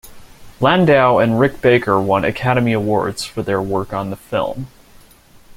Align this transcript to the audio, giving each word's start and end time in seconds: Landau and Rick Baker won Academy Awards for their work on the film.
Landau 0.59 1.19
and 1.19 1.39
Rick 1.39 1.61
Baker 1.61 2.01
won 2.01 2.25
Academy 2.25 2.73
Awards 2.73 3.23
for 3.23 3.43
their 3.43 3.61
work 3.61 3.93
on 3.93 4.09
the 4.09 4.15
film. 4.15 4.65